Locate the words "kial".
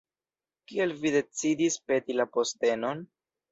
0.71-0.93